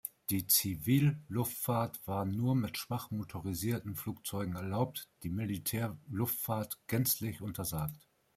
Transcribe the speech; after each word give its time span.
Die 0.31 0.47
Zivilluftfahrt 0.47 1.99
war 2.07 2.25
nur 2.25 2.55
mit 2.55 2.79
schwach 2.79 3.11
motorisierten 3.11 3.93
Flugzeugen 3.95 4.55
erlaubt, 4.55 5.07
die 5.21 5.29
Militärluftfahrt 5.29 6.79
gänzlich 6.87 7.39
untersagt. 7.39 8.07